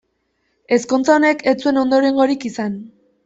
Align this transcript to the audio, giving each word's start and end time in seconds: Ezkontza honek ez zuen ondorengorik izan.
Ezkontza 0.77 1.17
honek 1.17 1.45
ez 1.53 1.53
zuen 1.63 1.79
ondorengorik 1.83 2.47
izan. 2.53 2.81